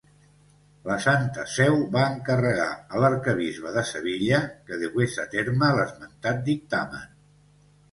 La 0.85 0.95
Santa 1.03 1.43
Seu 1.55 1.77
va 1.95 2.05
encarregar 2.13 2.71
a 2.79 3.03
l'Arquebisbe 3.03 3.75
de 3.77 3.85
Sevilla 3.91 4.41
que 4.71 4.81
dugués 4.87 5.21
a 5.27 5.29
terme 5.39 5.71
l'esmentat 5.79 6.45
dictamen. 6.51 7.09